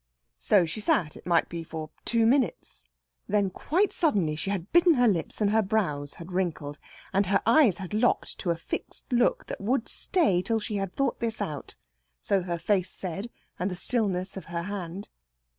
So 0.39 0.65
she 0.65 0.81
sat, 0.81 1.15
it 1.15 1.27
might 1.27 1.47
be 1.47 1.63
for 1.63 1.91
two 2.05 2.25
minutes. 2.25 2.85
Then, 3.27 3.51
quite 3.51 3.93
suddenly, 3.93 4.35
she 4.35 4.49
had 4.49 4.71
bitten 4.71 4.95
her 4.95 5.07
lip 5.07 5.31
and 5.39 5.51
her 5.51 5.61
brows 5.61 6.15
had 6.15 6.31
wrinkled. 6.31 6.79
And 7.13 7.27
her 7.27 7.39
eyes 7.45 7.77
had 7.77 7.93
locked 7.93 8.39
to 8.39 8.49
a 8.49 8.55
fixed 8.55 9.13
look 9.13 9.45
that 9.45 9.61
would 9.61 9.87
stay 9.87 10.41
till 10.41 10.59
she 10.59 10.77
had 10.77 10.91
thought 10.91 11.19
this 11.19 11.39
out. 11.39 11.75
So 12.19 12.41
her 12.41 12.57
face 12.57 12.89
said, 12.89 13.29
and 13.59 13.69
the 13.69 13.75
stillness 13.75 14.35
of 14.35 14.45
her 14.45 14.63
hand. 14.63 15.09